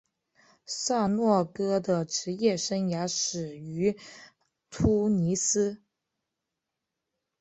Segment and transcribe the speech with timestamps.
[0.65, 3.95] 萨诺戈的职业生涯始于
[4.71, 5.79] 突尼斯。